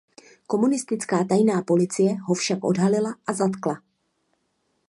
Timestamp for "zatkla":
3.33-3.81